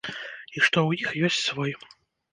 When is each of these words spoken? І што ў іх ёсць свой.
І 0.07 0.57
што 0.67 0.77
ў 0.87 0.91
іх 0.99 1.13
ёсць 1.27 1.41
свой. 1.49 1.71